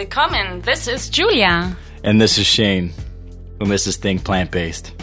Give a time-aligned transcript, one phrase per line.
[0.00, 0.62] Willkommen.
[0.62, 1.76] This is Julia.
[2.02, 2.94] And this is Shane.
[3.60, 4.94] And this is Think Plant Based.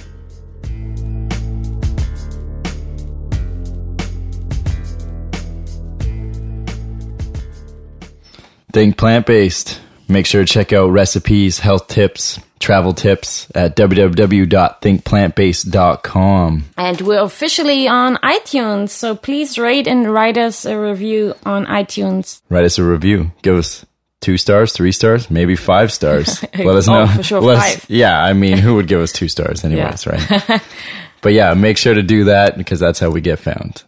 [8.73, 9.79] Think Plant Based.
[10.07, 16.63] Make sure to check out recipes, health tips, travel tips at www.thinkplantbased.com.
[16.75, 22.41] And we're officially on iTunes, so please rate and write us a review on iTunes.
[22.49, 23.31] Write us a review.
[23.43, 23.85] Give us
[24.21, 26.43] two stars, three stars, maybe five stars.
[26.57, 27.07] Let us Oh, know.
[27.07, 27.85] for sure, Let us- five.
[27.89, 30.41] yeah, I mean, who would give us two stars anyways, Yeah.
[30.49, 30.61] right?
[31.21, 33.83] but yeah, make sure to do that because that's how we get found.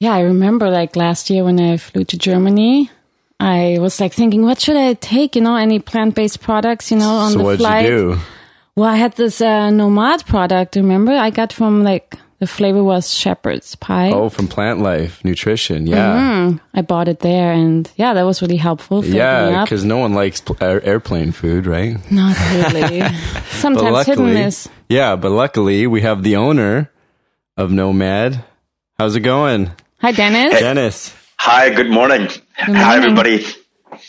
[0.00, 2.90] Yeah, I remember like last year when I flew to Germany,
[3.40, 5.36] I was like thinking, what should I take?
[5.36, 7.84] You know, any plant based products, you know, on so the what'd flight.
[7.84, 8.18] you do?
[8.76, 11.12] Well, I had this uh, Nomad product, remember?
[11.12, 14.10] I got from like, the flavor was shepherd's pie.
[14.12, 15.86] Oh, from Plant Life Nutrition.
[15.86, 16.16] Yeah.
[16.18, 19.02] Mm, I bought it there and yeah, that was really helpful.
[19.02, 21.96] filled Yeah, because no one likes pl- air- airplane food, right?
[22.10, 23.00] Not really.
[23.34, 24.68] But Sometimes hit luckily, miss.
[24.88, 26.90] yeah, but luckily we have the owner
[27.56, 28.44] of Nomad.
[28.98, 30.60] How's it going, Hi, Dennis.
[30.60, 31.14] Dennis?
[31.38, 32.28] Hi, good morning.
[32.56, 33.20] Hi, morning.
[33.22, 33.46] everybody.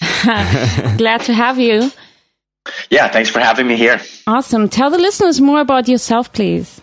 [0.97, 1.89] Glad to have you.
[2.89, 4.01] Yeah, thanks for having me here.
[4.27, 4.67] Awesome.
[4.69, 6.81] Tell the listeners more about yourself, please.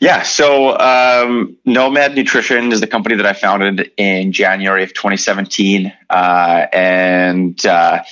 [0.00, 5.92] Yeah, so um, Nomad Nutrition is the company that I founded in January of 2017.
[6.08, 8.02] Uh, and uh,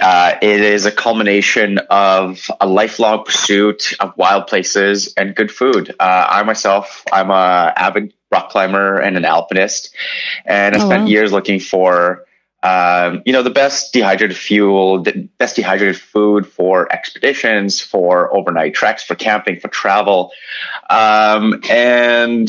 [0.00, 5.90] uh, it is a culmination of a lifelong pursuit of wild places and good food.
[6.00, 9.94] Uh, I myself, I'm a avid rock climber and an alpinist,
[10.46, 11.08] and I Oh, spent wow.
[11.08, 12.24] years looking for
[12.64, 18.72] um, you know, the best dehydrated fuel, the best dehydrated food for expeditions, for overnight
[18.72, 20.32] treks, for camping, for travel.
[20.88, 22.48] Um, and,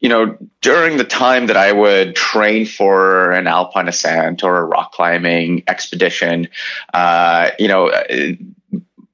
[0.00, 4.64] you know, during the time that I would train for an alpine ascent or a
[4.64, 6.48] rock climbing expedition,
[6.92, 7.92] uh, you know,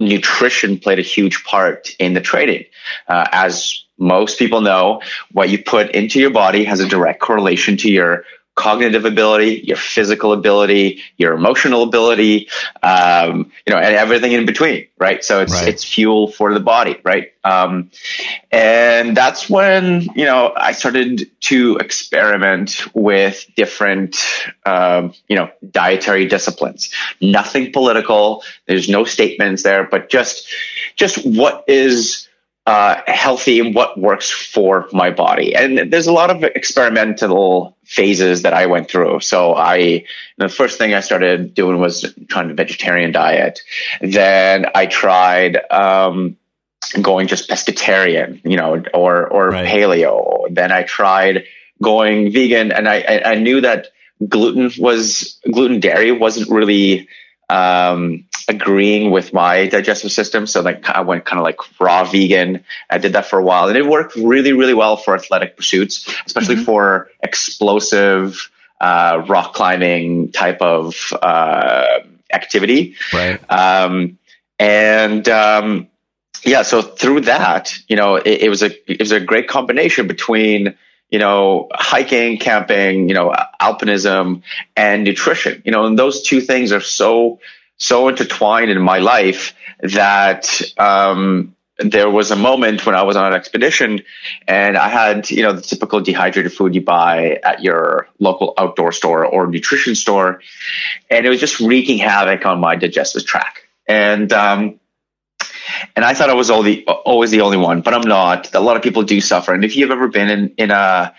[0.00, 2.64] nutrition played a huge part in the training.
[3.06, 5.02] Uh, as most people know,
[5.32, 8.24] what you put into your body has a direct correlation to your
[8.58, 12.48] cognitive ability, your physical ability, your emotional ability,
[12.82, 15.22] um, you know, and everything in between, right?
[15.22, 15.68] So it's Right.
[15.68, 17.32] it's fuel for the body, right?
[17.44, 17.90] Um,
[18.50, 24.16] and that's when you know I started to experiment with different,
[24.66, 26.90] um, you know, dietary disciplines.
[27.20, 28.42] Nothing political.
[28.66, 30.48] There's no statements there, but just
[30.96, 32.27] just what is
[32.68, 35.54] uh, healthy and what works for my body.
[35.54, 39.20] And there's a lot of experimental phases that I went through.
[39.20, 40.04] So I,
[40.36, 43.60] the first thing I started doing was trying a vegetarian diet.
[44.02, 46.36] Then I tried, um,
[47.00, 49.66] going just pescatarian, you know, or, or Right.
[49.66, 50.44] paleo.
[50.50, 51.44] Then I tried
[51.80, 53.86] going vegan and I, I, I knew that
[54.28, 57.08] gluten was, gluten dairy wasn't really,
[57.48, 60.46] um, agreeing with my digestive system.
[60.46, 62.64] So like I went kind of like raw vegan.
[62.88, 66.08] I did that for a while and it worked really, really well for athletic pursuits,
[66.26, 68.50] especially for explosive,
[68.80, 71.98] uh, rock climbing type of, uh,
[72.32, 72.96] activity.
[73.12, 73.40] Right.
[73.50, 74.18] Um,
[74.58, 75.88] and, um,
[76.44, 80.06] yeah, so through that, you know, it, it was a, it was a great combination
[80.06, 80.76] between,
[81.10, 84.42] you know, hiking, camping, you know, alpinism
[84.76, 87.40] and nutrition, you know, and those two things are so,
[87.78, 93.26] so intertwined in my life that, um, there was a moment when I was on
[93.26, 94.02] an expedition
[94.48, 98.90] and I had, you know, the typical dehydrated food you buy at your local outdoor
[98.90, 100.40] store or nutrition store.
[101.08, 103.60] And it was just wreaking havoc on my digestive tract.
[103.86, 104.80] And, um,
[105.94, 108.52] and I thought I was all the, always the only one, but I'm not.
[108.54, 109.54] A lot of people do suffer.
[109.54, 111.14] And if you've ever been in, in a,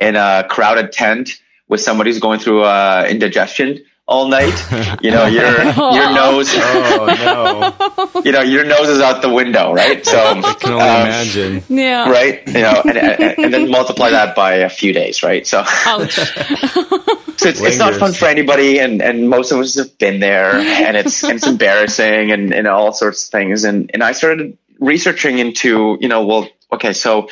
[0.00, 4.52] in a crowded tent with somebody who's going through, uh, indigestion all night,
[5.02, 7.72] you know, your, your nose, Oh
[8.12, 8.20] no!
[8.24, 10.04] you know, your nose is out the window, right?
[10.04, 11.62] So, I can only um, imagine.
[11.68, 12.10] Yeah.
[12.10, 12.44] right?
[12.44, 15.46] You know, and, and, and then multiply that by a few days, right?
[15.46, 16.12] So, Ouch.
[16.12, 20.54] so it's, it's not fun for anybody, and, and most of us have been there,
[20.56, 23.62] and it's and it's embarrassing, and, and all sorts of things.
[23.62, 27.28] And and I started researching into, you know, well, okay, so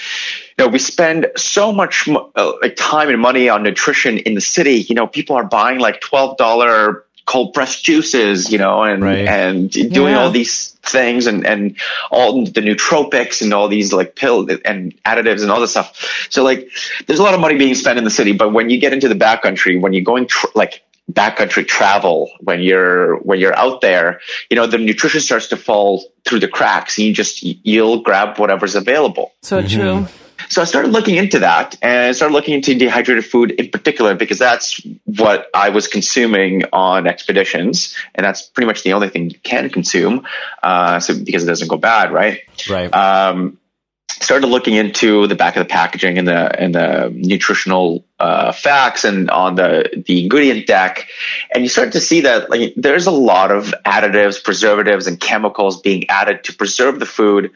[0.58, 4.40] you know, we spend so much uh, like time and money on nutrition in the
[4.40, 4.80] city.
[4.88, 9.26] You know, people are buying like twelve dollar cold pressed juices, you know, and Right.
[9.28, 10.20] and doing Yeah.
[10.20, 11.76] all these things and and
[12.10, 16.26] all the nootropics and all these like pill and additives and all this stuff.
[16.30, 16.68] So like,
[17.06, 19.08] there's a lot of money being spent in the city, but when you get into
[19.08, 20.82] the backcountry, when you're going tr- like
[21.12, 24.20] backcountry travel, when you're when you're out there,
[24.50, 28.38] you know, the nutrition starts to fall through the cracks, and you just you'll grab
[28.38, 29.32] whatever's available.
[29.42, 30.08] So true.
[30.48, 34.14] So I started looking into that and I started looking into dehydrated food in particular
[34.14, 39.30] because that's what I was consuming on expeditions, and that's pretty much the only thing
[39.30, 40.26] you can consume,
[40.62, 42.40] uh, so because it doesn't go bad, right?
[42.68, 42.92] Right.
[42.94, 43.58] Um,
[44.20, 49.04] started looking into the back of the packaging and the and the nutritional uh, facts
[49.04, 51.08] and on the the ingredient deck,
[51.52, 55.80] and you start to see that like there's a lot of additives, preservatives, and chemicals
[55.80, 57.52] being added to preserve the food,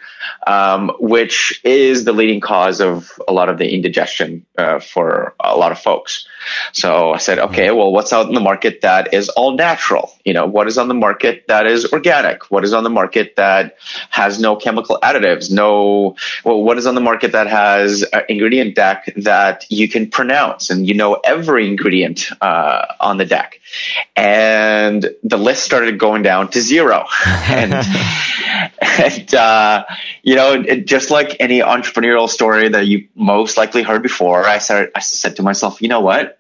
[0.46, 5.56] um, which is the leading cause of a lot of the indigestion uh, for a
[5.56, 6.26] lot of folks.
[6.72, 10.12] So I said, okay, well, what's out in the market that is all natural?
[10.24, 12.50] You know, what is on the market that is organic?
[12.50, 13.76] What is on the market that
[14.10, 15.50] has no chemical additives?
[15.50, 20.10] No, well, what is on the market that has an ingredient deck that you can
[20.10, 23.60] pronounce and you know every ingredient uh, on the deck?
[24.16, 27.06] And the list started going down to zero.
[27.26, 27.72] and,
[28.98, 29.84] and uh,
[30.22, 34.58] you know, it, just like any entrepreneurial story that you most likely heard before, I
[34.58, 36.38] started, I said to myself, you know what?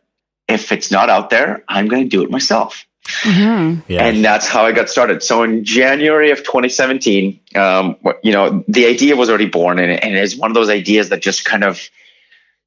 [0.48, 2.84] If it's not out there, I'm going to do it myself.
[3.22, 3.92] Mm-hmm.
[3.92, 4.04] Yeah.
[4.04, 5.22] And that's how I got started.
[5.22, 10.14] So in January of 2017, um, you know, the idea was already born and, and
[10.14, 11.80] it's one of those ideas that just kind of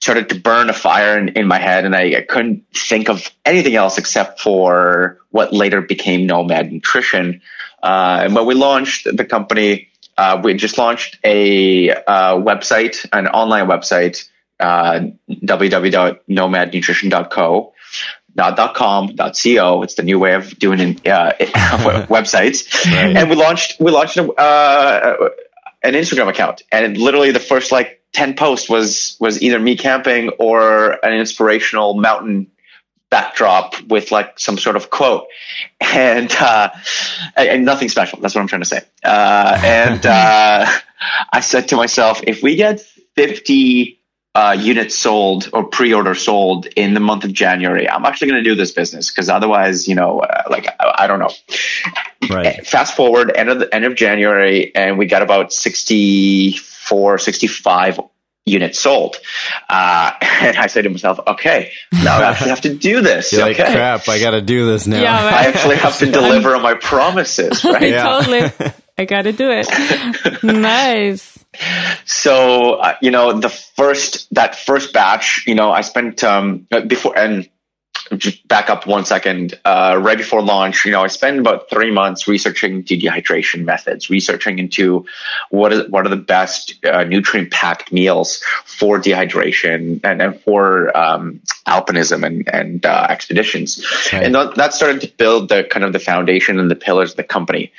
[0.02, 1.86] started to burn a fire in, in my head.
[1.86, 7.42] And I, I couldn't think of anything else except for what later became Nomad Nutrition.
[7.81, 13.27] Uh, and when we launched the company, uh, we just launched a uh, website, an
[13.27, 14.27] online website,
[14.60, 17.74] uh, www.nomadnutrition.co.
[18.38, 19.83] Not .com, .co.
[19.83, 21.31] It's the new way of doing uh,
[22.10, 22.86] websites.
[22.86, 23.16] Right.
[23.16, 25.30] And we launched we launched a, uh,
[25.81, 30.31] an Instagram account, and literally the first like ten posts was was either me camping
[30.38, 32.48] or an inspirational mountain
[33.16, 35.28] backdrop with like some sort of quote,
[35.80, 36.70] and uh,
[37.38, 38.20] and nothing special.
[38.20, 38.82] That's what I'm trying to say.
[39.06, 40.66] Uh, and uh,
[41.32, 42.82] I said to myself, if we get
[43.16, 44.02] 50
[44.36, 48.50] uh, units sold or pre-order sold in the month of January, I'm actually going to
[48.50, 51.32] do this business because otherwise, you know, uh, like I, I don't know.
[52.30, 52.68] Right.
[52.68, 58.00] Fast forward end of the end of January, and we got about 64, 65
[58.45, 59.18] units sold.
[59.69, 63.31] Uh, and I said to myself, okay, now I actually have to do this.
[63.33, 63.63] You're okay.
[63.63, 65.01] like, crap, I got to do this now.
[65.01, 67.89] Yeah, I actually have to deliver on my promises, right?
[67.89, 68.03] Yeah.
[68.03, 68.74] totally.
[68.97, 70.44] I got to do it.
[70.44, 71.38] nice.
[72.06, 77.18] So, uh, you know, the first, that first batch, you know, I spent, um, before,
[77.18, 77.50] and just
[78.48, 82.28] back up one second, uh, right before launch, you know, I spent about three months
[82.28, 85.06] researching dehydration methods, researching into
[85.50, 90.96] what is, what are the best, uh, nutrient packed meals for dehydration and, and for,
[90.96, 93.86] um, alpinism and, and, uh, expeditions.
[94.13, 94.24] Right.
[94.24, 97.18] And that, that started to build the kind of the foundation and the pillars of
[97.18, 97.72] the company.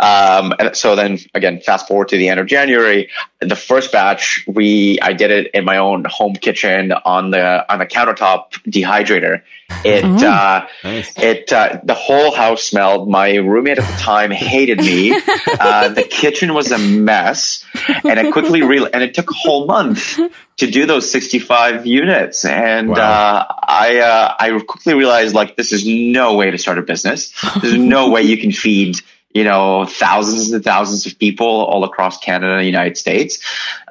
[0.00, 3.10] Um, and so then again, fast forward to the end of January,
[3.40, 7.80] the first batch, we, I did it in my own home kitchen on the, on
[7.82, 9.42] a countertop dehydrator.
[9.84, 11.12] It, uh, Nice.
[11.16, 13.08] it, uh, the whole house smelled.
[13.10, 15.20] My roommate at the time hated me.
[15.60, 17.64] Uh, the kitchen was a mess
[18.04, 20.18] and I quickly real, and it took a whole month
[20.56, 22.44] to do those 65 units.
[22.46, 22.96] And, Wow.
[22.96, 27.32] uh, I, uh, I quickly realized like, this is no way to start a business.
[27.60, 28.96] There's no way you can feed,
[29.32, 33.40] you know, thousands and thousands of people all across Canada and the United States.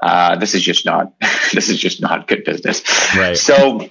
[0.02, 1.14] Uh, this is just not,
[1.54, 2.84] this is just not good business.
[3.16, 3.38] Right.
[3.38, 3.90] So,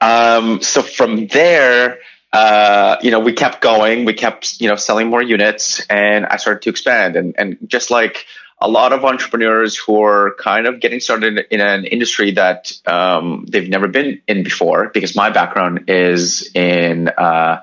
[0.00, 1.98] um, so from there,
[2.32, 6.36] uh, you know, we kept going, we kept, you know, selling more units and I
[6.36, 8.26] started to expand and, and just like
[8.60, 13.46] a lot of entrepreneurs who are kind of getting started in an industry that, um,
[13.48, 17.62] they've never been in before because my background is in, uh,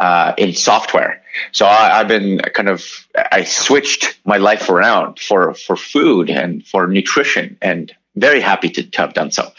[0.00, 1.22] uh, in software.
[1.52, 6.66] So I, I've been kind of, I switched my life around for, for food and
[6.66, 9.50] for nutrition and very happy to, to have done so.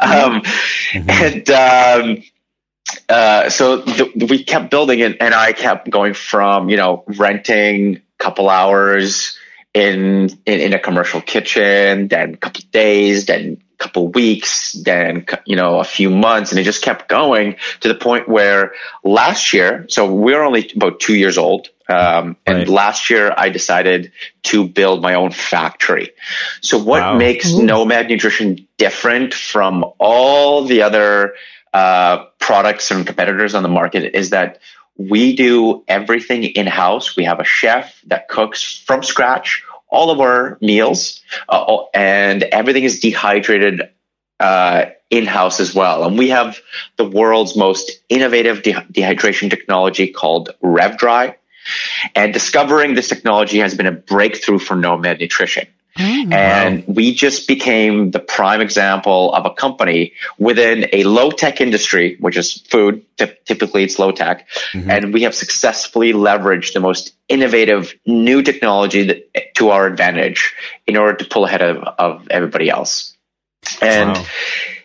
[0.00, 0.42] Um,
[0.94, 2.22] and, um,
[3.08, 3.84] uh, so
[4.16, 9.38] we kept building it and I kept going from, you know, renting a couple hours
[9.74, 15.56] in, in, in a commercial kitchen, then a couple days, then couple weeks, then, you
[15.56, 16.50] know, a few months.
[16.50, 18.72] And it just kept going to the point where
[19.04, 21.68] last year, so we're only about two years old.
[21.88, 22.68] Um, and Right.
[22.68, 24.12] last year I decided
[24.44, 26.10] to build my own factory.
[26.60, 27.16] So what Wow.
[27.16, 27.62] makes Ooh.
[27.62, 31.34] Nomad Nutrition different from all the other
[31.72, 34.58] uh, products and competitors on the market is that
[34.96, 37.16] we do everything in house.
[37.16, 42.84] We have a chef that cooks from scratch all of our meals, uh, and everything
[42.84, 43.82] is dehydrated
[44.40, 46.04] uh, in house as well.
[46.04, 46.58] And we have
[46.96, 51.36] the world's most innovative de- dehydration technology called RevDry.
[52.14, 55.66] And discovering this technology has been a breakthrough for Nomad Nutrition.
[55.96, 56.94] Mm, and wow.
[56.94, 62.36] we just became the prime example of a company within a low tech industry, which
[62.36, 63.04] is food.
[63.16, 64.46] Typically, it's low tech.
[64.72, 64.90] Mm-hmm.
[64.90, 70.54] And we have successfully leveraged the most innovative new technology that, to our advantage
[70.86, 73.16] in order to pull ahead of, of everybody else.
[73.80, 74.24] And wow.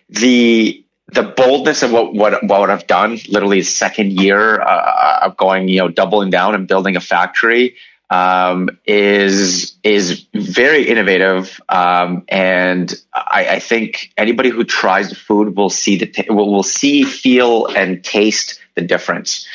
[0.09, 5.67] the the boldness of what, what, what I've done, literally second year uh, of going,
[5.67, 7.75] you know, doubling down and building a factory,
[8.11, 15.55] um, is is very innovative, um, and I, I, think anybody who tries the food
[15.55, 19.47] will see the t- will, will see, feel, and taste the difference.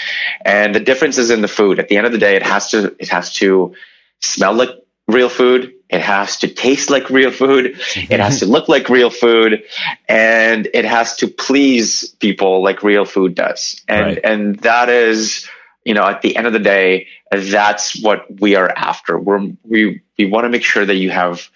[0.43, 1.79] And the difference is in the food.
[1.79, 3.75] At the end of the day, it has to it has to
[4.23, 4.71] smell like
[5.07, 5.75] real food.
[5.91, 7.79] It has to taste like real food.
[7.95, 9.63] It has to look like real food
[10.09, 13.83] and it has to please people like real food does.
[13.87, 14.21] And, right.
[14.25, 15.49] and that is,
[15.87, 19.19] you know, at the end of the day, that's what we are after.
[19.19, 21.49] We're, we, we want to make sure that you have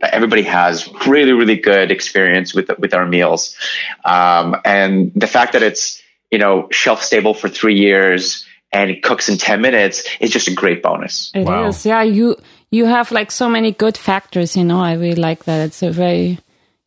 [0.00, 3.56] everybody has really really good experience with with our meals
[4.04, 6.00] um, and the fact that it's
[6.30, 10.46] you know shelf stable for three years and it cooks in 10 minutes is just
[10.46, 11.66] a great bonus It wow.
[11.66, 12.36] is, yeah you
[12.70, 15.90] you have like so many good factors you know i really like that it's a
[15.90, 16.38] very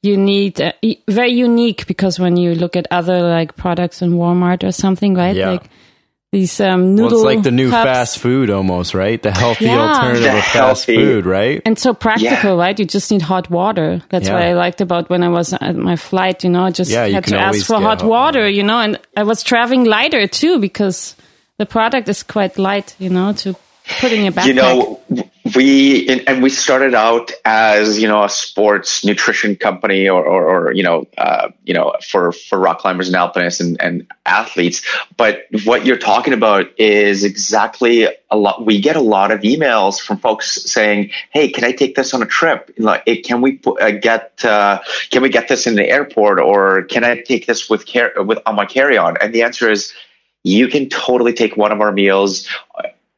[0.01, 0.71] unique uh,
[1.09, 5.35] very unique because when you look at other like products in walmart or something right
[5.35, 5.51] yeah.
[5.51, 5.69] like
[6.33, 7.19] these um, noodle.
[7.19, 7.85] Well, it's like the new cups.
[7.85, 9.21] fast food almost, right?
[9.21, 9.79] The healthy yeah.
[9.79, 11.61] alternative the of fast food, right?
[11.63, 12.63] And so practical, yeah.
[12.63, 12.77] right?
[12.77, 14.01] You just need hot water.
[14.09, 14.33] That's yeah.
[14.33, 16.43] what I liked about when I was at my flight.
[16.43, 18.49] You know, I just had to ask for hot, hot water, water.
[18.49, 21.15] You know, and I was traveling lighter too because
[21.59, 22.95] the product is quite light.
[22.97, 23.55] You know, to
[23.99, 24.47] put in your backpack.
[24.47, 30.23] You know, we and we started out as you know a sports nutrition company or,
[30.23, 34.07] or, or you know uh, you know for for rock climbers and alpinists and, and
[34.25, 34.85] athletes.
[35.17, 39.99] But what you're talking about is exactly a lot we get a lot of emails
[39.99, 42.73] from folks saying hey can i take this on a trip?
[42.77, 44.79] Like can we uh, get uh,
[45.09, 48.39] can we get this in the airport or can i take this with care with
[48.45, 49.17] on my carry-on?
[49.17, 49.93] And the answer is
[50.43, 52.49] you can totally take one of our meals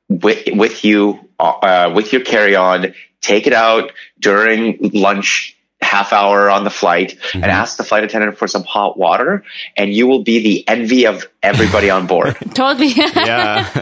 [0.10, 6.50] with, with you uh, with your carry on, take it out during lunch half hour
[6.50, 7.44] on the flight mm-hmm.
[7.44, 9.44] and ask the flight attendant for some hot water
[9.78, 12.36] and you will be the envy of everybody on board.
[12.54, 12.88] totally.
[12.88, 13.70] yeah.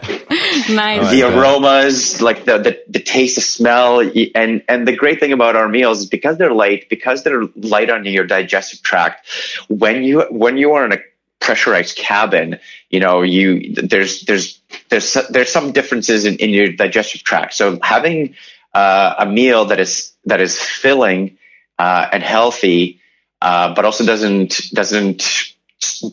[0.69, 1.11] nice.
[1.11, 3.99] The aromas, like the, the, the taste, the smell.
[4.35, 7.89] And, and the great thing about our meals is because they're light, because they're light
[7.89, 9.27] on your digestive tract,
[9.69, 10.97] when you, when you are in a
[11.43, 12.59] pressurized cabin,
[12.89, 14.59] you know, you there's there's
[14.89, 17.53] there's there's some differences in, in your digestive tract.
[17.53, 18.35] So having
[18.73, 21.37] uh, a meal that is that is filling
[21.77, 23.01] uh, and healthy,
[23.41, 25.53] uh, but also doesn't doesn't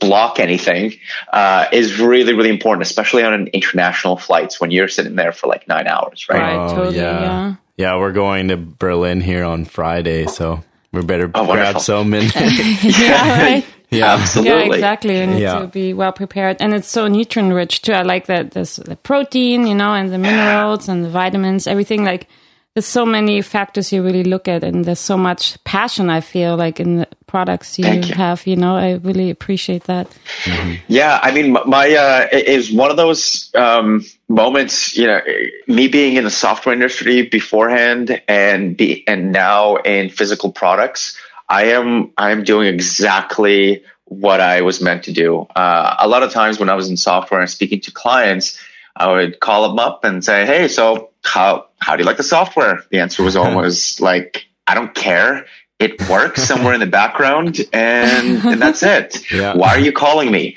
[0.01, 0.95] block anything
[1.33, 5.47] uh, is really really important, especially on an international flights when you're sitting there for
[5.47, 6.41] like nine hours, right?
[6.41, 7.21] Right, oh, totally, yeah.
[7.21, 7.55] yeah.
[7.77, 12.13] Yeah, we're going to Berlin here on Friday, so we better oh, grab some.
[12.13, 13.65] And yeah, right.
[14.01, 14.69] Yeah, absolutely.
[14.69, 15.19] Yeah, exactly.
[15.19, 15.59] You need yeah.
[15.59, 17.93] to be well prepared, and it's so nutrient rich too.
[17.93, 22.05] I like that there's the protein, you know, and the minerals and the vitamins, everything.
[22.05, 22.29] Like
[22.75, 26.09] there's so many factors you really look at, and there's so much passion.
[26.09, 28.15] I feel like in the products you, you.
[28.15, 28.47] have.
[28.47, 30.09] You know, I really appreciate that.
[30.45, 30.75] Mm-hmm.
[30.87, 34.97] Yeah, I mean, my uh, is one of those um, moments.
[34.97, 35.21] You know,
[35.67, 41.19] me being in the software industry beforehand, and be and now in physical products
[41.51, 45.47] I am I'm doing exactly what I was meant to do.
[45.55, 48.59] Uh, a lot of times when I was in software and speaking to clients,
[48.97, 52.23] I would call them up and say, "Hey, so how how do you like the
[52.23, 55.47] software?" The answer was always like, "I don't care.
[55.81, 59.19] It works somewhere in the background, and, and that's it.
[59.33, 59.55] Yeah.
[59.55, 60.57] Why are you calling me?"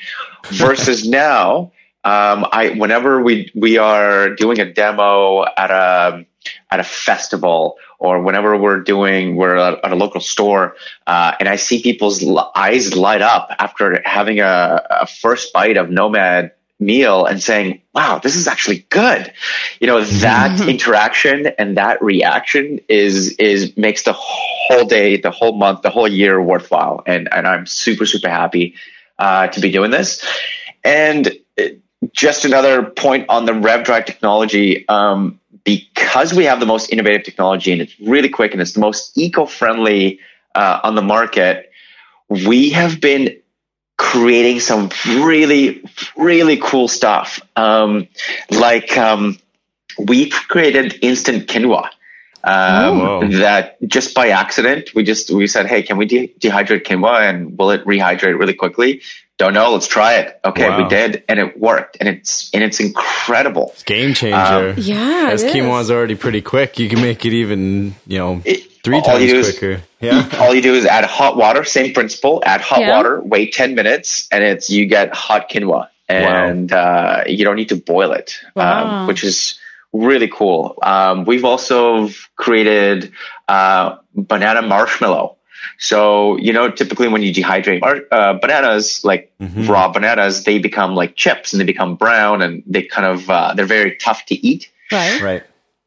[0.49, 1.71] Versus now,
[2.03, 6.25] um, I whenever we we are doing a demo at a
[6.73, 10.75] at a festival or whenever we're doing we're at a local store
[11.05, 12.25] uh, and i see people's
[12.55, 18.17] eyes light up after having a, a, first bite of nomad meal and saying wow
[18.17, 19.31] this is actually good
[19.79, 25.55] you know that interaction and that reaction is is makes the whole day the whole
[25.55, 28.73] month the whole year worthwhile and and i'm super super happy
[29.19, 30.25] uh, to be doing this
[30.83, 31.37] and
[32.11, 34.87] just another point on the RevDry technology.
[34.87, 38.79] Um, because we have the most innovative technology and it's really quick and it's the
[38.79, 40.19] most eco-friendly
[40.55, 41.71] uh, on the market,
[42.29, 43.37] we have been
[43.97, 45.83] creating some really,
[46.17, 47.39] really cool stuff.
[47.55, 48.07] Um,
[48.51, 49.39] like um,
[49.97, 51.89] we created instant quinoa.
[52.45, 53.27] Um, Oh.
[53.39, 57.57] that just by accident, we just, we said, Hey, can we de- dehydrate quinoa and
[57.57, 59.01] will it rehydrate really quickly?
[59.39, 59.73] Don't know.
[59.73, 60.39] Let's try it.
[60.45, 60.69] Okay.
[60.69, 60.83] Wow.
[60.83, 63.73] We did and it worked and it's, and it's incredible.
[63.85, 64.73] Game changer.
[64.79, 65.53] Yeah, As it is.
[65.55, 69.19] quinoa is already pretty quick, you can make it even, you know, It- three all
[69.19, 69.81] you times do is- quicker.
[70.01, 70.27] Yeah.
[70.39, 72.95] All you do is add hot water, same principle, add hot Yeah.
[72.97, 77.69] water, wait 10 minutes and it's, you get hot quinoa and, uh, you don't need
[77.69, 78.85] to boil it, Wow.
[79.01, 79.57] um, which is
[79.93, 80.77] really cool.
[80.83, 83.11] Um, we've also created,
[83.47, 85.37] uh, banana marshmallow.
[85.77, 89.67] So, you know, typically when you dehydrate uh, bananas, like Mhm.
[89.67, 93.53] raw bananas, they become like chips and they become brown and they kind of, uh,
[93.55, 94.69] they're very tough to eat.
[94.91, 95.21] Right.
[95.21, 95.43] Right.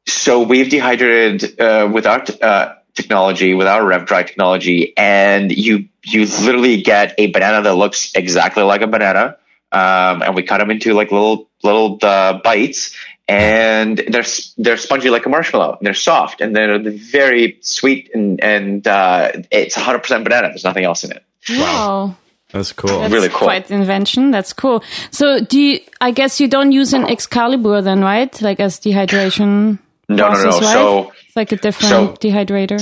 [0.07, 5.51] So we've dehydrated uh, with our t- uh, technology, with our Rev Dry technology, and
[5.53, 9.37] you you literally get a banana that looks exactly like a banana,
[9.73, 12.97] um, and we cut them into like little little uh, bites,
[13.29, 14.25] and they're
[14.59, 15.77] they're spongy like a marshmallow.
[15.79, 20.49] And they're soft, and they're very sweet, and and uh, it's 100 percent banana.
[20.49, 21.23] There's nothing else in it.
[21.51, 22.17] Wow.
[22.53, 23.01] That's cool.
[23.01, 23.39] That's Really cool.
[23.49, 24.31] quite invention.
[24.31, 24.83] That's cool.
[25.11, 28.41] So do you, I guess you don't use an Excalibur then, right?
[28.41, 29.79] Like as dehydration
[30.09, 30.51] No, no, no.
[30.51, 30.63] right?
[30.63, 31.91] So it's like a different
[32.21, 32.81] so- dehydrator.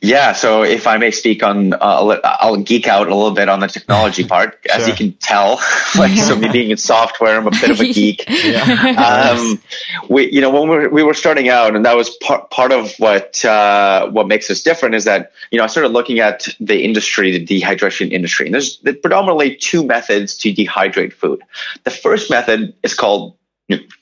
[0.00, 3.48] Yeah, so if I may speak on, uh, I'll, I'll geek out a little bit
[3.48, 4.58] on the technology part.
[4.70, 4.88] As Sure.
[4.88, 5.60] you can tell,
[5.98, 8.28] like so me being in software, I'm a bit of a geek.
[8.98, 9.60] um,
[10.08, 12.72] we, you know, when we were, we were starting out, and that was part part
[12.72, 16.48] of what uh, what makes us different is that you know I started looking at
[16.60, 21.42] the industry, the dehydration industry, and there's predominantly two methods to dehydrate food.
[21.84, 23.36] The first method is called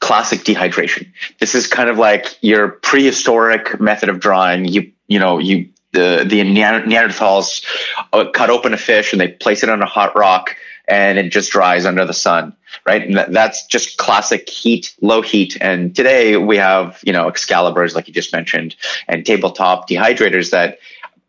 [0.00, 1.10] classic dehydration.
[1.40, 4.66] This is kind of like your prehistoric method of drying.
[4.66, 7.64] You you know you the the Neanderthals
[8.12, 10.56] uh, cut open a fish and they place it on a hot rock
[10.88, 12.54] and it just dries under the sun,
[12.86, 13.02] right?
[13.02, 15.56] And that's just classic heat, low heat.
[15.60, 18.76] And today we have you know Excaliburs like you just mentioned
[19.08, 20.78] and tabletop dehydrators that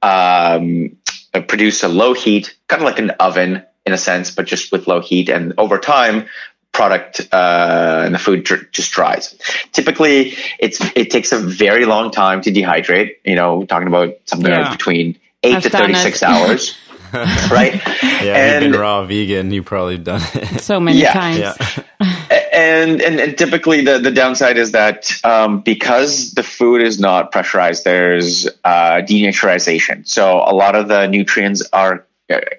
[0.01, 0.97] um,
[1.47, 4.87] produce a low heat, kind of like an oven in a sense, but just with
[4.87, 5.29] low heat.
[5.29, 6.27] And over time,
[6.77, 9.35] product uh, and the food dr- just dries.
[9.73, 13.15] Typically, it's it takes a very long time to dehydrate.
[13.25, 14.61] You know, we're talking about something Yeah.
[14.69, 16.77] like between 8 I've to thirty six hours,
[17.51, 17.73] right?
[18.03, 19.51] Yeah, you've and been raw vegan.
[19.51, 20.61] You probably done it.
[20.61, 21.13] So many Yeah.
[21.13, 21.39] times.
[21.39, 21.55] yeah.
[22.53, 27.31] and, and and typically the the downside is that um, because the food is not
[27.31, 30.07] pressurized, there's uh, denaturization.
[30.07, 32.05] So a lot of the nutrients are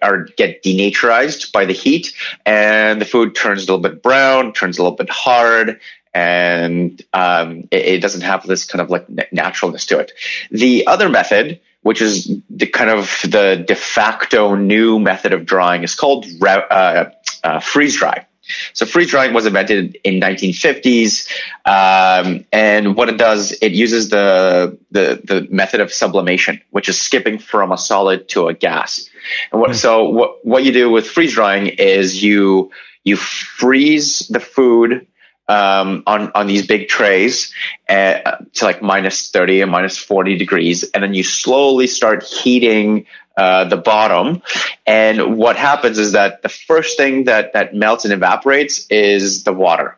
[0.03, 2.15] are get denaturized by the heat,
[2.47, 5.81] and the food turns a little bit brown, turns a little bit hard,
[6.15, 10.13] and um, it, it doesn't have this kind of like naturalness to it.
[10.51, 15.83] The other method, which is the kind of the de facto new method of drying,
[15.83, 17.07] is called uh,
[17.45, 18.27] uh, freeze dry.
[18.73, 21.31] So freeze drying was invented in 1950s,
[21.67, 26.99] um, and what it does, it uses the, the the method of sublimation, which is
[26.99, 29.09] skipping from a solid to a gas.
[29.53, 32.71] And what, so what what you do with freeze drying is you
[33.05, 35.07] you freeze the food
[35.49, 37.53] um, on on these big trays
[37.89, 43.07] uh, to like minus 30 and minus 40 degrees, and then you slowly start heating
[43.37, 44.43] uh, the bottom.
[44.87, 49.53] And what happens is that the first thing that that melts and evaporates is the
[49.53, 49.97] water.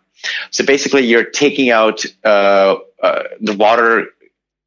[0.50, 4.06] So basically, you're taking out uh, uh, the water.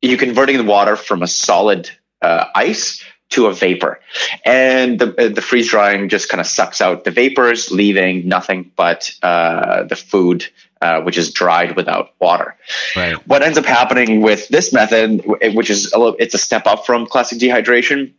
[0.02, 1.90] You're converting the water from a solid
[2.22, 4.00] uh, ice to a vapor,
[4.46, 8.72] and the uh, the freeze drying just kind of sucks out the vapors, leaving nothing
[8.76, 10.46] but uh, the food,
[10.82, 12.56] uh, which is dried without water
[12.96, 13.16] Right.
[13.28, 16.86] what ends up happening with this method, which is a little, it's a step up
[16.86, 18.14] from classic dehydration,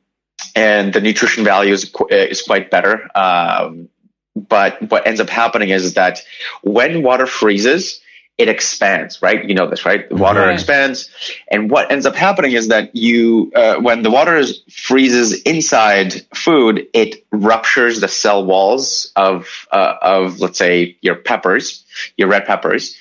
[0.54, 3.08] and the nutrition value is is quite better.
[3.14, 3.88] Um,
[4.34, 6.22] but what ends up happening is that
[6.62, 8.00] when water freezes,
[8.36, 9.44] it expands, right?
[9.44, 10.08] You know this, right?
[10.08, 10.54] The water Right.
[10.54, 11.08] expands,
[11.50, 16.14] and what ends up happening is that you, uh, when the water is, freezes inside
[16.34, 21.84] food, it ruptures the cell walls of uh, of let's say your peppers,
[22.16, 22.98] your red peppers,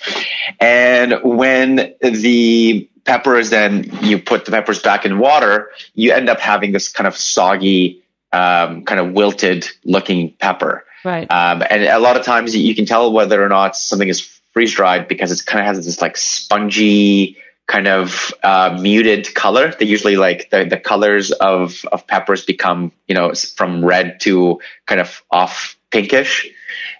[0.60, 6.40] and when the peppers then you put the peppers back in water, you end up
[6.40, 10.86] having this kind of soggy, um, kind of wilted looking pepper.
[11.04, 11.30] Right.
[11.30, 14.74] Um, and a lot of times you can tell whether or not something is freeze
[14.74, 17.38] dried because it kind of has this like spongy
[17.68, 19.74] kind of uh, muted color.
[19.78, 24.60] They usually like the, the colors of, of peppers become, you know, from red to
[24.86, 26.50] kind of off pinkish.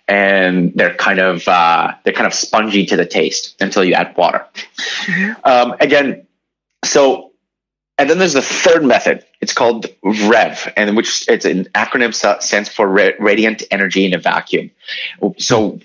[0.08, 4.16] And they're kind of uh, they're kind of spongy to the taste until you add
[4.18, 4.46] water.
[5.44, 6.28] Um, again,
[6.84, 7.32] so
[7.98, 9.26] and then there's the third method.
[9.40, 14.18] It's called REV, and which it's an acronym sta- stands for Radiant Energy in a
[14.18, 14.72] Vacuum.
[15.38, 15.80] So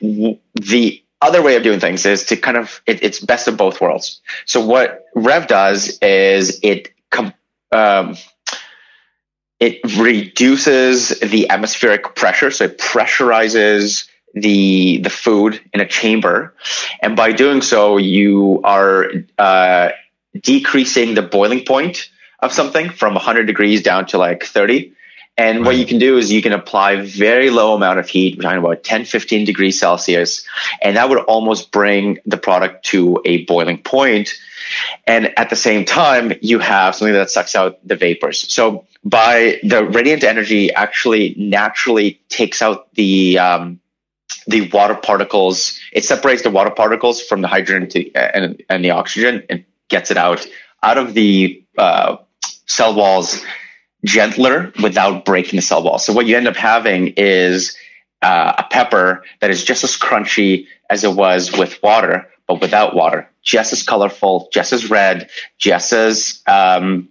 [0.55, 3.81] the other way of doing things is to kind of it, it's best of both
[3.81, 4.21] worlds.
[4.47, 7.35] So what Rev does is it com-
[7.73, 8.17] um,
[9.61, 16.55] it reduces the atmospheric pressure, so it pressurizes the the food in a chamber,
[17.03, 19.91] and by doing so, you are uh,
[20.41, 24.93] decreasing the boiling point of something from 100 degrees down to like 30.
[25.39, 25.67] And right.
[25.67, 28.59] what you can do is you can apply very low amount of heat, we're talking
[28.59, 30.45] about 10, 15 degrees Celsius,
[30.83, 34.35] and that would almost bring the product to a boiling point.
[35.07, 38.53] And at the same time, you have something that sucks out the vapors.
[38.53, 43.81] So by the radiant energy actually naturally takes out the um,
[44.47, 45.79] the water particles.
[45.93, 50.11] It separates the water particles from the hydrogen to, and, and the oxygen and gets
[50.11, 50.47] it out
[50.83, 52.17] out of the uh,
[52.67, 53.43] cell walls
[54.05, 55.99] gentler without breaking the cell wall.
[55.99, 57.77] So what you end up having is
[58.23, 62.95] uh, a pepper that is just as crunchy as it was with water, but without
[62.95, 67.09] water, just as colorful, just as red, just as um,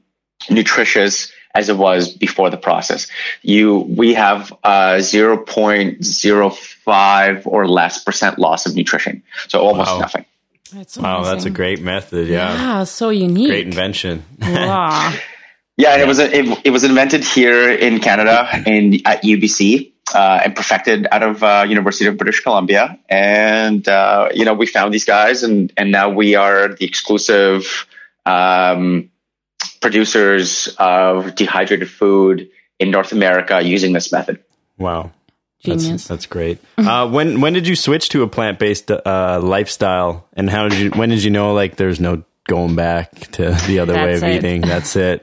[0.50, 3.08] nutritious as it was before the process.
[3.42, 10.00] You, we have uh, 0.05 or less percent loss of nutrition, so almost wow.
[10.00, 10.26] nothing.
[10.74, 12.28] That's wow, that's a great method.
[12.28, 14.26] Yeah, yeah, so unique, great invention.
[14.42, 15.18] Wow.
[15.78, 16.06] Yeah, and yeah.
[16.06, 21.08] it was it, it was invented here in Canada in at UBC uh, and perfected
[21.12, 23.00] out of uh, University of British Columbia.
[23.08, 27.88] And uh, you know, we found these guys, and and now we are the exclusive
[28.26, 29.12] um,
[29.82, 34.44] producers of dehydrated food in North America using this method.
[34.78, 35.12] Wow.
[35.60, 35.88] Genius.
[35.88, 36.60] That's, that's great.
[36.78, 40.80] Uh, when when did you switch to a plant based uh, lifestyle, and how did
[40.80, 40.90] you?
[40.92, 44.38] When did you know like there's no going back to the other way of it.
[44.38, 44.62] eating.
[44.62, 45.22] That's it.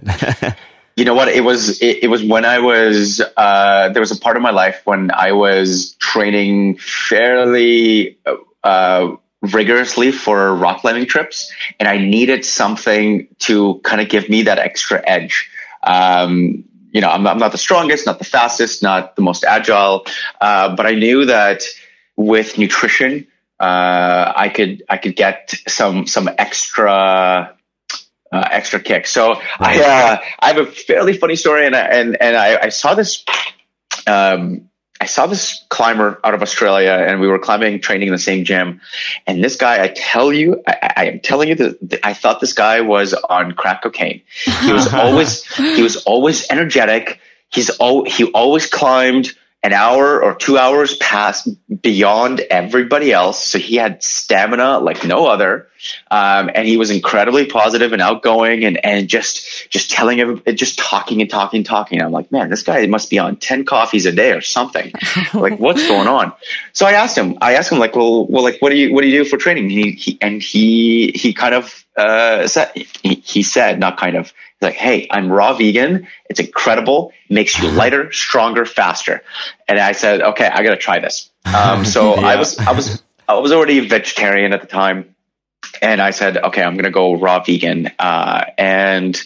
[0.97, 1.29] you know what?
[1.29, 4.51] It was it, it was when I was uh, there was a part of my
[4.51, 8.19] life when I was training fairly
[8.63, 14.43] uh, rigorously for rock climbing trips, and I needed something to kind of give me
[14.43, 15.51] that extra edge.
[15.83, 20.07] Um, you know, I'm, I'm, not the strongest, not the fastest, not the most agile,
[20.41, 21.65] uh, but I knew that
[22.17, 23.27] with nutrition
[23.61, 27.57] uh, I could I could get some some extra
[28.33, 29.07] uh, extra kick.
[29.07, 32.95] So I uh, I have a fairly funny story, and and and I, I saw
[32.95, 33.25] this.
[34.07, 38.19] Um, I saw this climber out of Australia, and we were climbing, training in the
[38.19, 38.81] same gym.
[39.27, 42.53] And this guy, I tell you, I, I am telling you that I thought this
[42.53, 44.23] guy was on crack cocaine.
[44.63, 47.21] He was always, he was always energetic.
[47.51, 51.49] He's all, he always climbed an hour or two hours past
[51.81, 53.43] beyond everybody else.
[53.43, 55.69] So he had stamina like no other.
[56.11, 60.79] Um, and he was incredibly positive and outgoing and, and just, just telling everybody, just
[60.79, 62.03] talking and talking and talking.
[62.03, 64.93] I'm like, man, this guy must be on 10 coffees a day or something.
[65.35, 66.35] like what's going on?
[66.75, 69.01] So I asked him, I asked him like, well, well, like, what do you, what
[69.01, 69.65] do you do for training?
[69.65, 74.33] And he, he and he, he kind of, uh, he, he said, not kind of,
[74.61, 76.09] like, hey, I'm raw vegan.
[76.29, 77.13] It's incredible.
[77.29, 79.23] makes you lighter, stronger, faster.
[79.69, 81.31] And I said, okay, I got to try this.
[81.45, 82.27] Um, so yeah.
[82.27, 85.15] I was, I was, I was already a vegetarian at the time.
[85.81, 87.91] And I said, okay, I'm going to go raw vegan.
[87.99, 89.21] Uh, and,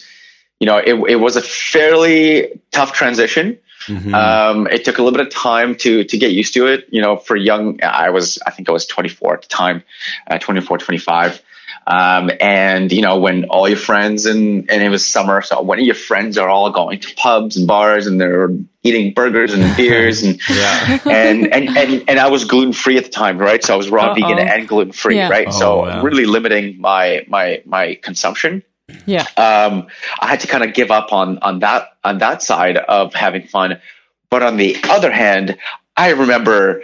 [0.59, 3.59] you know, it, it was a fairly tough transition.
[3.85, 4.13] Mm-hmm.
[4.13, 6.87] Um, it took a little bit of time to to get used to it.
[6.91, 9.83] You know, for young, I was I think I was 24 at the time,
[10.29, 11.41] uh, 24, 25.
[11.89, 15.79] Um, and you know, when all your friends and, and it was summer, so when
[15.79, 18.49] your friends are all going to pubs and bars and they're
[18.83, 20.99] eating burgers and beers and, yeah.
[21.09, 23.63] and, and, and, and I was gluten free at the time, right?
[23.63, 24.13] So I was raw Uh-oh.
[24.13, 25.29] vegan and gluten free, yeah.
[25.29, 25.47] right?
[25.47, 26.03] Oh, so wow.
[26.03, 28.61] really limiting my, my, my consumption.
[29.07, 29.25] Yeah.
[29.35, 29.87] Um,
[30.19, 33.47] I had to kind of give up on, on that, on that side of having
[33.47, 33.81] fun.
[34.29, 35.57] But on the other hand,
[35.99, 36.81] I remember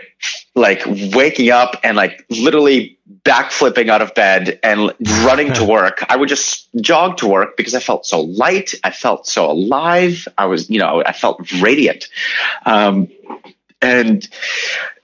[0.55, 4.91] like waking up and like literally backflipping out of bed and
[5.23, 6.03] running to work.
[6.09, 8.73] I would just jog to work because I felt so light.
[8.83, 10.27] I felt so alive.
[10.37, 12.09] I was, you know, I felt radiant.
[12.65, 13.07] Um,
[13.81, 14.27] and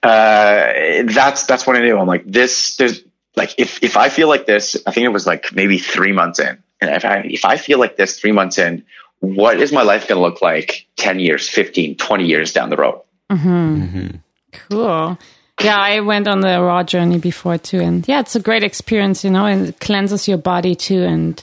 [0.04, 0.74] uh,
[1.06, 1.98] that's that's what I knew.
[1.98, 2.76] I'm like this.
[2.76, 3.02] There's
[3.38, 6.40] like if if I feel like this, I think it was like maybe three months
[6.40, 8.84] in, and if I if I feel like this three months in,
[9.22, 12.76] what is my life going to look like 10 years, 15, 20 years down the
[12.76, 13.02] road?
[13.32, 13.82] Mm-hmm.
[13.84, 14.18] Mm-hmm.
[14.52, 15.18] Cool.
[15.62, 19.24] Yeah, I went on the raw journey before too, and yeah, it's a great experience,
[19.24, 21.42] you know, and it cleanses your body too, and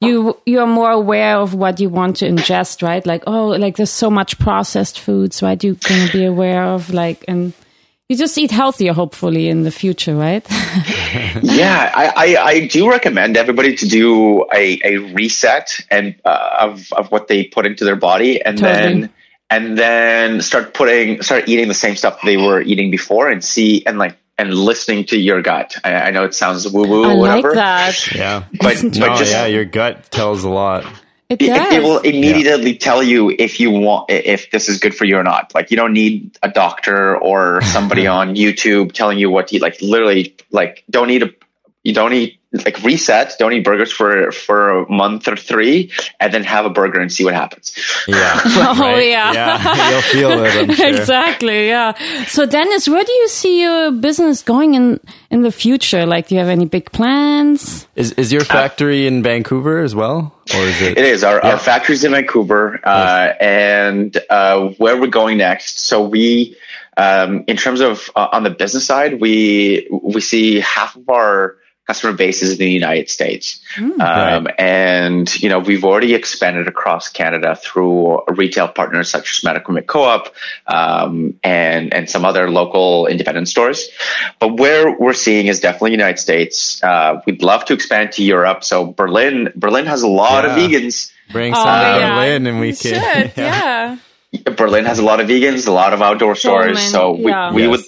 [0.00, 3.06] you you're more aware of what you want to ingest, right?
[3.06, 5.62] Like, oh, like there's so much processed foods, right?
[5.62, 7.52] You're gonna be aware of like, and
[8.08, 10.44] you just eat healthier, hopefully, in the future, right?
[11.42, 16.92] yeah, I, I, I, do recommend everybody to do a, a reset and uh, of
[16.92, 19.02] of what they put into their body, and totally.
[19.02, 19.10] then
[19.52, 23.84] and then start putting start eating the same stuff they were eating before and see
[23.84, 25.76] and like and listening to your gut.
[25.84, 27.48] I, I know it sounds woo woo, whatever.
[27.48, 28.14] like that.
[28.14, 28.44] Yeah.
[28.60, 30.86] But, No, but just yeah, your gut tells a lot.
[31.28, 31.74] It it, does.
[31.74, 35.22] it will immediately tell you if you want if this is good for you or
[35.22, 35.54] not.
[35.54, 39.62] Like you don't need a doctor or somebody on YouTube telling you what to eat.
[39.62, 41.34] Like literally, like don't eat a
[41.82, 43.34] you don't eat like reset.
[43.38, 47.10] Don't eat burgers for for a month or three, and then have a burger and
[47.12, 47.72] see what happens.
[48.06, 48.40] Yeah.
[48.72, 49.08] Oh, right?
[49.08, 49.32] yeah.
[49.32, 49.90] Yeah.
[49.90, 50.86] You'll feel it, I'm sure.
[50.88, 51.68] Exactly.
[51.68, 51.92] Yeah.
[52.26, 56.06] So, Dennis, where do you see your business going in in the future?
[56.06, 57.86] Like, do you have any big plans?
[57.96, 60.34] Is is your factory in Vancouver as well?
[60.54, 61.52] Or is it It is our, Yeah.
[61.52, 65.80] our factory's in Vancouver, uh, and uh, where we're going next.
[65.80, 66.56] So we,
[66.96, 71.56] um, in terms of uh, on the business side, we we see half of our
[71.86, 74.54] customer base is in the United States, um, Right.
[74.58, 80.32] and you know we've already expanded across Canada through retail partners such as Medical Co-op
[80.68, 83.88] um, and and some other local independent stores.
[84.38, 86.82] But where we're seeing is definitely United States.
[86.82, 88.62] Uh, we'd love to expand to Europe.
[88.64, 91.10] So Berlin, Berlin has a lot of vegans.
[91.32, 92.14] bring Oh, some yeah.
[92.14, 93.96] Berlin and we You can should, yeah.
[94.56, 96.76] Berlin has a lot of vegans, a lot of outdoor stores.
[96.76, 97.52] many, so we, yeah.
[97.52, 97.70] we Yes.
[97.70, 97.84] would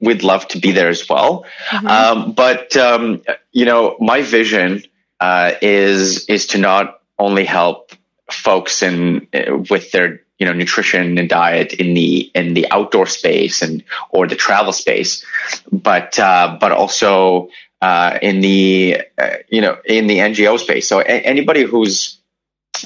[0.00, 1.44] we'd love to be there as well.
[1.70, 1.86] Mm-hmm.
[1.86, 4.82] Um, but um, you know, my vision
[5.20, 7.92] uh, is is to not only help
[8.30, 13.06] folks in uh, with their you know nutrition and diet in the in the outdoor
[13.06, 15.24] space and or the travel space,
[15.72, 17.48] but uh, but also
[17.80, 20.88] uh, in the uh, you know in the NGO space.
[20.88, 22.18] So a- anybody who's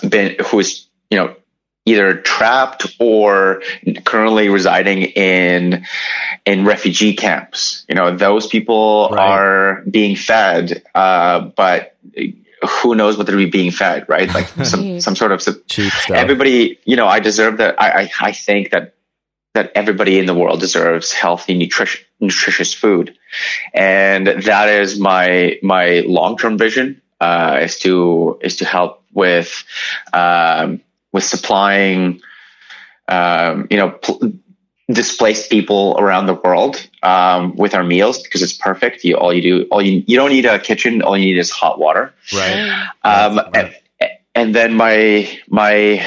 [0.08, 1.34] been who's you know
[1.90, 3.62] either trapped or
[4.04, 5.84] currently residing in
[6.46, 7.84] in refugee camps.
[7.88, 9.28] You know, those people Right.
[9.30, 11.96] are being fed, uh, but
[12.82, 14.32] who knows what they're being fed, right?
[14.34, 16.16] Like some some sort of cheap stuff.
[16.16, 16.78] everybody.
[16.84, 17.80] You know, I deserve that.
[17.80, 18.94] I I, I think that
[19.54, 23.16] that everybody in the world deserves healthy, nutrition, nutritious food,
[23.74, 27.00] and that is my my long term vision.
[27.20, 29.64] Uh, is to is to help with
[30.14, 30.80] um,
[31.12, 32.20] with supplying,
[33.08, 34.32] um, you know, pl-
[34.92, 39.04] displaced people around the world um, with our meals because it's perfect.
[39.04, 41.02] You all you do all you you don't need a kitchen.
[41.02, 42.14] All you need is hot water.
[42.34, 42.88] right.
[43.02, 46.06] Um, That's and, and then my my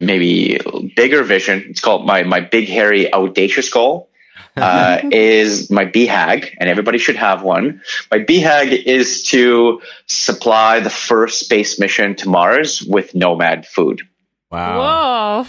[0.00, 0.60] maybe
[0.96, 1.64] bigger vision.
[1.68, 4.10] It's called my my big hairy audacious goal.
[4.56, 7.80] Uh, is my BHAG, and everybody should have one.
[8.10, 14.02] My BHAG is to supply the first space mission to Mars with Nomad food,
[14.50, 15.46] Wow.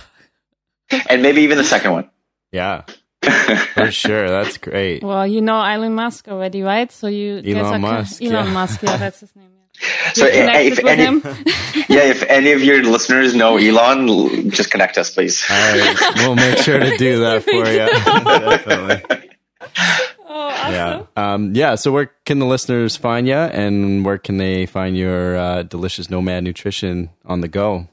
[0.91, 0.99] Whoa.
[1.09, 2.09] and maybe even the second one.
[2.51, 2.83] Yeah.
[3.73, 4.29] For sure.
[4.29, 5.03] That's great.
[5.03, 6.91] Well, you know Elon Musk already, right?
[6.91, 8.53] So you guys Elon are con- Musk, Elon yeah.
[8.53, 9.49] Musk, yeah, that's his name.
[9.81, 10.13] Yeah.
[10.13, 11.03] So if any,
[11.89, 15.43] yeah, if any of your listeners know Elon, just connect us, please.
[15.49, 15.97] All right.
[16.17, 17.87] We'll make sure to do that for you.
[18.67, 19.29] Definitely.
[20.25, 20.73] Oh, awesome.
[20.73, 21.03] Yeah.
[21.15, 21.75] Um, yeah.
[21.75, 26.09] So where can the listeners find you and where can they find your uh, delicious
[26.09, 27.87] nomad nutrition on the go?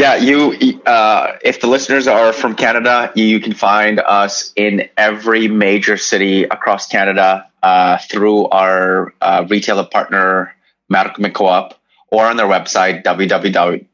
[0.00, 0.80] Yeah, you.
[0.86, 6.44] Uh, if the listeners are from Canada, you can find us in every major city
[6.44, 10.56] across Canada uh, through our uh, retailer partner,
[10.88, 11.78] Medical Co-op,
[12.10, 13.84] or on their website www.mec.ca.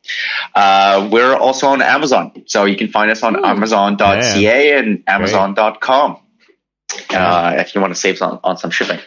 [0.54, 6.18] Uh, we're also on Amazon, so you can find us on Amazon.ca and Amazon.com
[7.10, 8.98] uh, if you want to save on, on some shipping.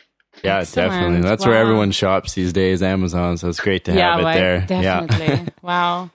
[0.44, 0.92] Yeah, Excellent.
[0.92, 1.22] definitely.
[1.22, 3.38] That's where everyone shops these days, Amazon.
[3.38, 4.36] So it's great to yeah, have it right.
[4.36, 4.60] there.
[4.82, 5.54] Definitely.
[5.62, 6.10] wow.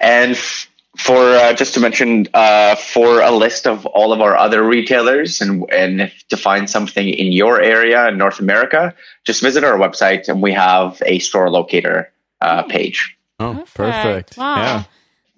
[0.00, 4.62] And for uh, just to mention, uh, for a list of all of our other
[4.62, 9.64] retailers and and if to find something in your area in North America, just visit
[9.64, 13.16] our website and we have a store locator uh, page.
[13.38, 14.36] Oh, perfect.
[14.36, 14.56] Wow.
[14.56, 14.84] Yeah.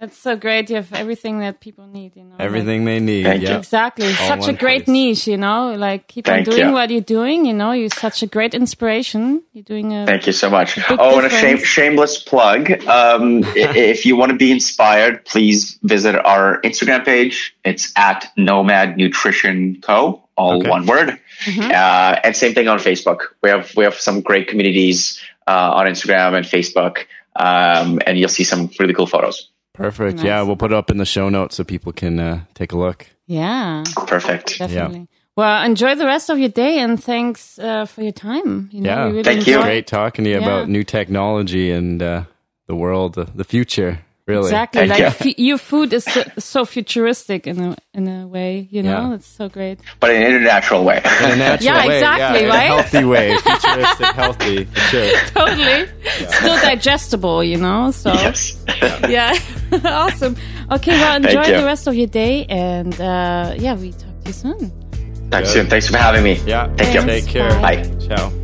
[0.02, 0.68] That's so great.
[0.68, 2.30] You have everything that people need, you know.
[2.32, 3.22] like- Everything they need.
[3.22, 3.48] Thank you.
[3.50, 3.56] yeah.
[3.58, 4.08] Exactly.
[4.08, 4.88] All such a great place.
[4.88, 5.74] niche, you know.
[5.78, 6.72] Like keep Thank on doing you.
[6.72, 7.70] what you're doing, you know.
[7.70, 9.44] You're such a great inspiration.
[9.52, 10.76] You're doing a Thank you so much.
[10.90, 12.72] Oh, and a shame, shameless plug.
[12.88, 17.54] Um, if you want to be inspired, please visit our Instagram page.
[17.64, 20.24] It's at Nomad Nutrition Co.
[20.36, 20.68] All Okay.
[20.68, 21.20] one word.
[21.44, 21.70] Mm-hmm.
[21.70, 23.18] Uh, and same thing on Facebook.
[23.40, 27.04] We have we have some great communities uh, on Instagram and Facebook,
[27.36, 29.48] um, and you'll see some really cool photos.
[29.74, 30.16] Perfect.
[30.18, 30.24] Nice.
[30.26, 32.76] Yeah, we'll put it up in the show notes so people can uh, take a
[32.78, 33.06] look.
[33.26, 34.58] yeah, Perfect.
[34.58, 35.08] definitely.
[35.34, 38.68] Well, enjoy the rest of your day and thanks uh, for your time.
[38.70, 39.06] You know, Yeah.
[39.06, 39.62] we really Thank you.
[39.62, 40.42] Great talking to you Yeah.
[40.46, 42.24] about new technology and uh,
[42.66, 44.00] the world, uh, the future.
[44.26, 44.44] Really?
[44.44, 44.86] Exactly.
[44.86, 45.46] Thank like you.
[45.46, 48.68] your food is so, so, futuristic in a in a way.
[48.70, 49.14] You know, yeah.
[49.14, 49.80] it's so great.
[49.98, 50.98] But in a natural way.
[50.98, 51.96] In a natural yeah, way.
[51.96, 52.42] exactly.
[52.42, 52.66] Yeah, right.
[52.66, 53.36] In a healthy way.
[53.42, 54.68] Futuristic, healthy.
[54.74, 55.18] Sure.
[55.28, 55.88] Totally.
[56.04, 56.30] Yeah.
[56.38, 57.42] Still digestible.
[57.42, 57.90] You know.
[57.90, 58.12] So.
[58.12, 58.64] Yes.
[59.08, 59.36] yeah.
[59.84, 60.36] awesome.
[60.70, 60.92] Okay.
[60.92, 65.30] Well, enjoy the rest of your day, and uh, yeah, we talk to you soon.
[65.30, 65.66] Talk soon.
[65.66, 66.40] Thanks for having me.
[66.46, 66.66] Yeah.
[66.76, 66.94] Thank Thanks.
[66.94, 67.10] you.
[67.10, 67.50] Take care.
[67.60, 67.82] Bye.
[68.06, 68.41] Ciao.